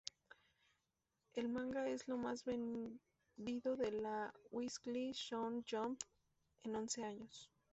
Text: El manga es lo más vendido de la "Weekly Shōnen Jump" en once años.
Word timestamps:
El 1.35 1.47
manga 1.47 1.87
es 1.87 2.07
lo 2.07 2.17
más 2.17 2.43
vendido 2.43 3.77
de 3.77 3.91
la 3.91 4.33
"Weekly 4.49 5.11
Shōnen 5.11 5.63
Jump" 5.71 6.01
en 6.63 6.75
once 6.75 7.03
años. 7.03 7.51